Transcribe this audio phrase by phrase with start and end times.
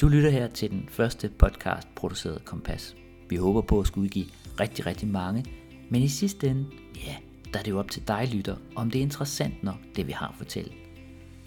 [0.00, 2.96] Du lytter her til den første podcast produceret Kompas.
[3.28, 4.26] Vi håber på at skulle udgive
[4.60, 5.44] rigtig, rigtig mange,
[5.90, 6.66] men i sidste ende,
[7.06, 7.16] ja,
[7.52, 10.12] der er det jo op til dig, lytter, om det er interessant nok, det vi
[10.12, 10.70] har at fortælle.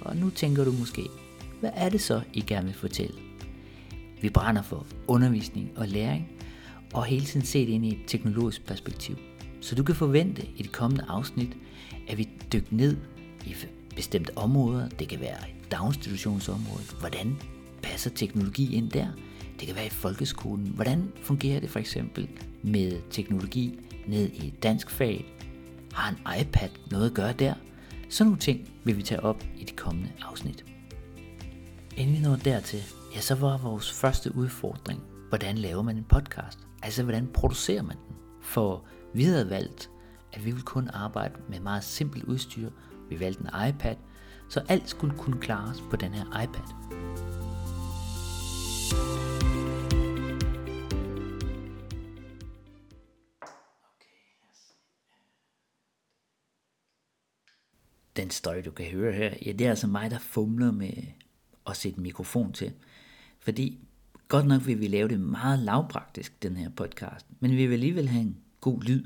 [0.00, 1.02] Og nu tænker du måske,
[1.60, 3.14] hvad er det så, I gerne vil fortælle?
[4.20, 6.28] Vi brænder for undervisning og læring,
[6.94, 9.16] og hele tiden set ind i et teknologisk perspektiv.
[9.60, 11.56] Så du kan forvente i det kommende afsnit,
[12.08, 12.96] at vi dykker ned
[13.46, 13.54] i
[13.96, 14.88] bestemte områder.
[14.88, 15.38] Det kan være
[15.70, 16.96] daginstitutionsområdet.
[17.00, 17.36] Hvordan
[17.84, 19.06] passer teknologi ind der?
[19.60, 20.66] Det kan være i folkeskolen.
[20.66, 22.28] Hvordan fungerer det for eksempel
[22.62, 25.34] med teknologi ned i dansk fag?
[25.92, 27.54] Har en iPad noget at gøre der?
[28.08, 30.64] Sådan nogle ting vil vi tage op i de kommende afsnit.
[31.96, 32.82] Inden vi når dertil,
[33.14, 36.58] ja, så var vores første udfordring, hvordan laver man en podcast?
[36.82, 38.16] Altså, hvordan producerer man den?
[38.42, 39.90] For vi havde valgt,
[40.32, 42.70] at vi ville kun arbejde med meget simpelt udstyr.
[43.10, 43.96] Vi valgte en iPad,
[44.48, 46.83] så alt skulle kunne klares på den her iPad.
[58.16, 60.92] Den støj, du kan høre her, ja, det er altså mig, der fumler med
[61.66, 62.72] at sætte mikrofon til.
[63.40, 63.78] Fordi
[64.28, 68.08] godt nok vil vi lave det meget lavpraktisk, den her podcast, men vi vil alligevel
[68.08, 69.04] have en god lyd.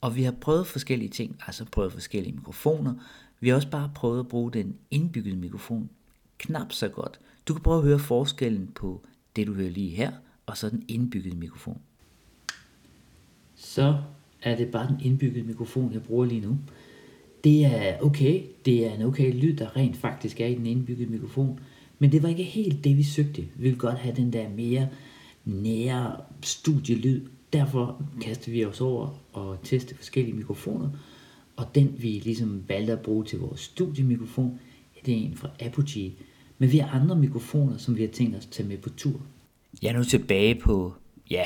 [0.00, 2.94] Og vi har prøvet forskellige ting, altså prøvet forskellige mikrofoner.
[3.40, 5.90] Vi har også bare prøvet at bruge den indbyggede mikrofon
[6.38, 7.20] knap så godt.
[7.48, 9.02] Du kan prøve at høre forskellen på
[9.36, 10.12] det, du hører lige her,
[10.46, 11.80] og så den indbyggede mikrofon.
[13.54, 14.02] Så
[14.42, 16.58] er det bare den indbyggede mikrofon, jeg bruger lige nu.
[17.44, 21.10] Det er okay, det er en okay lyd, der rent faktisk er i den indbyggede
[21.10, 21.60] mikrofon,
[21.98, 23.42] men det var ikke helt det, vi søgte.
[23.42, 24.88] Vi ville godt have den der mere
[25.44, 27.20] nære studielyd,
[27.52, 30.88] Derfor kastede vi os over og testede forskellige mikrofoner,
[31.56, 34.60] og den vi ligesom valgte at bruge til vores studiemikrofon,
[35.06, 36.12] det er en fra Apogee.
[36.58, 39.20] Men vi har andre mikrofoner, som vi har tænkt os at tage med på tur.
[39.82, 40.94] Jeg er nu tilbage på,
[41.30, 41.44] ja,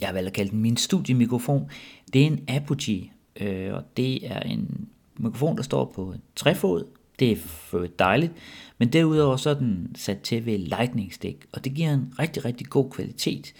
[0.00, 1.70] jeg har valgt at kalde den min studiemikrofon.
[2.12, 3.10] Det er en Apogee,
[3.40, 6.84] øh, og det er en mikrofon, der står på en trefod.
[7.18, 8.32] Det er for dejligt,
[8.78, 12.44] men derudover så er den sat til ved lightning stick, og det giver en rigtig,
[12.44, 13.54] rigtig god kvalitet.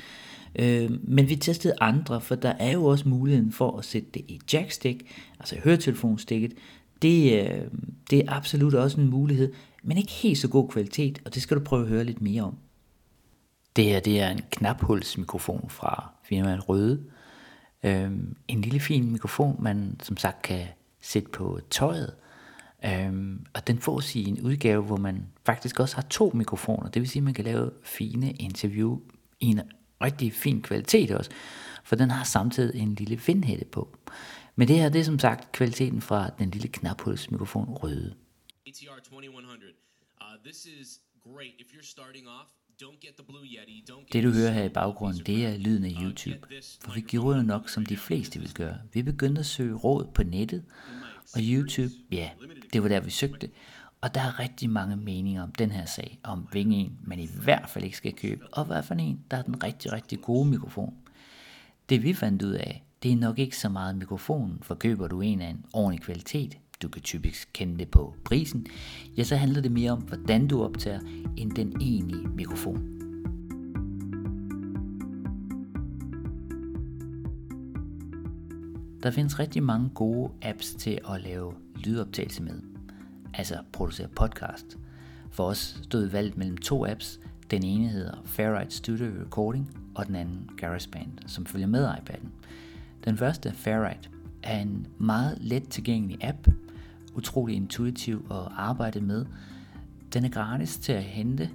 [0.57, 4.23] Øh, men vi testede andre, for der er jo også muligheden for at sætte det
[4.29, 5.03] i jackstick,
[5.41, 6.53] altså høretelefonsticket.
[7.03, 7.61] Det, øh,
[8.11, 11.57] det er absolut også en mulighed, men ikke helt så god kvalitet, og det skal
[11.57, 12.57] du prøve at høre lidt mere om.
[13.77, 17.03] Det her det er en knaphulsmikrofon fra firmaet Røde.
[17.83, 20.67] Øhm, en lille fin mikrofon, man som sagt kan
[21.05, 22.15] sætte på tøjet.
[22.85, 26.91] Øhm, og den fås i en udgave, hvor man faktisk også har to mikrofoner.
[26.91, 28.99] Det vil sige, at man kan lave fine interview
[29.41, 29.61] i en
[30.03, 31.31] rigtig fin kvalitet også,
[31.85, 33.99] for den har samtidig en lille vindhætte på.
[34.57, 38.15] Men det her, det er som sagt kvaliteten fra den lille knaphulsmikrofon røde.
[38.67, 39.59] ATR 2100.
[40.21, 41.55] Uh, this is great.
[41.59, 42.51] If you're starting off,
[44.12, 46.47] det du hører her i baggrunden, det er lyden af YouTube.
[46.81, 48.79] For vi gjorde jo nok, som de fleste vil gøre.
[48.93, 50.65] Vi begyndte at søge råd på nettet,
[51.35, 52.31] og YouTube, ja,
[52.73, 53.51] det var der vi søgte.
[54.01, 57.29] Og der er rigtig mange meninger om den her sag, om hvilken en man i
[57.43, 60.49] hvert fald ikke skal købe, og hvad for en, der er den rigtig, rigtig gode
[60.49, 60.95] mikrofon.
[61.89, 65.21] Det vi fandt ud af, det er nok ikke så meget mikrofonen, for køber du
[65.21, 68.67] en af en ordentlig kvalitet, du kan typisk kende det på prisen,
[69.17, 71.01] ja, så handler det mere om, hvordan du optager,
[71.37, 72.95] end den egentlige mikrofon.
[79.03, 82.61] Der findes rigtig mange gode apps til at lave lydoptagelse med
[83.35, 84.79] altså producere podcast.
[85.31, 87.21] For os stod valget mellem to apps.
[87.51, 92.29] Den ene hedder Fairlight Studio Recording, og den anden GarageBand, som følger med iPad'en.
[93.05, 94.11] Den første, Fairlight,
[94.43, 96.49] er en meget let tilgængelig app,
[97.15, 99.27] utrolig intuitiv at arbejde med.
[100.13, 101.51] Den er gratis til at hente,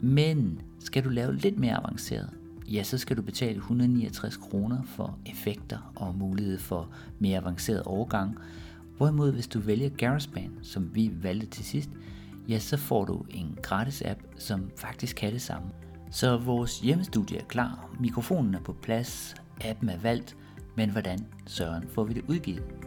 [0.00, 2.30] men skal du lave lidt mere avanceret,
[2.72, 8.38] ja, så skal du betale 169 kroner for effekter og mulighed for mere avanceret overgang,
[8.96, 11.90] Hvorimod hvis du vælger GarageBand, som vi valgte til sidst,
[12.48, 15.68] ja, så får du en gratis app, som faktisk kan det samme.
[16.10, 19.34] Så vores hjemmestudie er klar, mikrofonen er på plads,
[19.64, 20.36] appen er valgt,
[20.76, 22.85] men hvordan søren får vi det udgivet?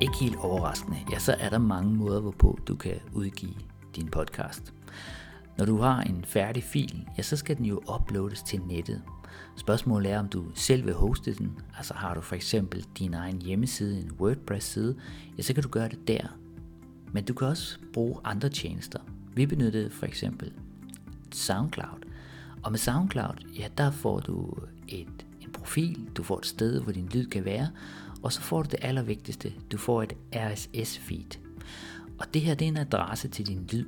[0.00, 3.54] Ikke helt overraskende, ja, så er der mange måder, hvorpå du kan udgive
[3.96, 4.74] din podcast.
[5.58, 9.02] Når du har en færdig fil, ja, så skal den jo uploades til nettet.
[9.56, 11.58] Spørgsmålet er, om du selv vil hoste den.
[11.76, 14.96] Altså har du for eksempel din egen hjemmeside, en WordPress-side,
[15.38, 16.38] ja, så kan du gøre det der.
[17.12, 18.98] Men du kan også bruge andre tjenester.
[19.34, 20.52] Vi benyttede for eksempel
[21.32, 22.06] SoundCloud.
[22.62, 24.54] Og med SoundCloud, ja, der får du
[24.88, 25.26] et,
[25.66, 27.68] profil, du får et sted, hvor din lyd kan være,
[28.22, 31.38] og så får du det allervigtigste, du får et RSS-feed.
[32.18, 33.84] Og det her det er en adresse til din lyd.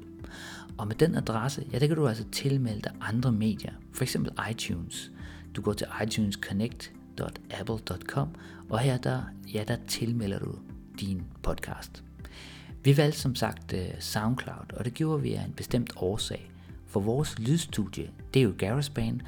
[0.79, 4.33] Og med den adresse, ja, der kan du altså tilmelde dig andre medier, for eksempel
[4.51, 5.13] iTunes.
[5.57, 8.29] Du går til itunesconnect.apple.com,
[8.71, 9.23] og her der,
[9.55, 10.55] ja, der tilmelder du
[11.01, 12.05] din podcast.
[12.85, 16.51] Vi valgte som sagt øh, SoundCloud, og det gjorde vi af en bestemt årsag.
[16.87, 19.21] For vores lydstudie, det er jo GarageBand,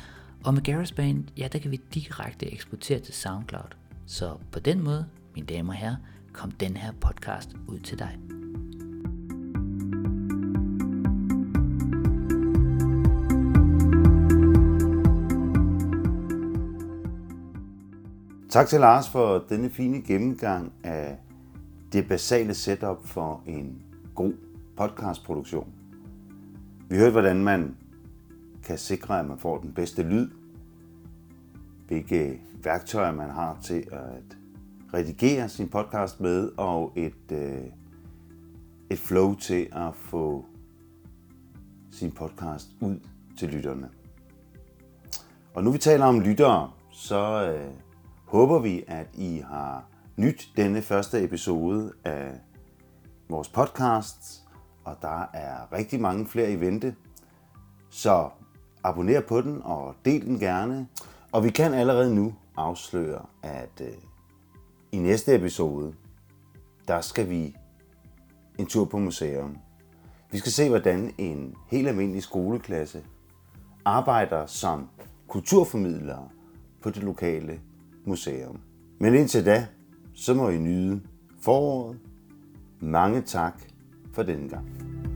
[0.44, 3.70] og med GarageBand, ja, der kan vi direkte eksportere til SoundCloud.
[4.06, 5.96] Så på den måde, mine damer og herrer,
[6.32, 8.18] kom den her podcast ud til dig.
[18.48, 21.18] Tak til Lars for denne fine gennemgang af
[21.92, 23.82] det basale setup for en
[24.14, 24.32] god
[24.76, 25.72] podcastproduktion.
[26.88, 27.76] Vi hørte, hvordan man
[28.64, 30.30] kan sikre, at man får den bedste lyd,
[31.86, 34.36] hvilke værktøjer man har til at
[34.94, 37.64] redigere sin podcast med, og et, øh,
[38.90, 40.44] et flow til at få
[41.90, 42.98] sin podcast ud
[43.38, 43.88] til lytterne.
[45.54, 47.70] Og nu vi taler om lyttere, så øh,
[48.26, 49.84] håber vi, at I har
[50.16, 52.32] nyt denne første episode af
[53.28, 54.42] vores podcast,
[54.84, 56.94] og der er rigtig mange flere i vente.
[57.90, 58.30] Så
[58.84, 60.88] abonner på den og del den gerne.
[61.32, 63.88] Og vi kan allerede nu afsløre, at øh,
[64.92, 65.94] i næste episode,
[66.88, 67.56] der skal vi
[68.58, 69.56] en tur på museum.
[70.30, 73.02] Vi skal se, hvordan en helt almindelig skoleklasse
[73.84, 74.88] arbejder som
[75.28, 76.28] kulturformidlere
[76.82, 77.60] på det lokale
[78.04, 78.60] museum.
[78.98, 79.66] Men indtil da,
[80.14, 81.00] så må I nyde
[81.40, 81.98] foråret.
[82.80, 83.62] Mange tak
[84.12, 85.09] for denne gang.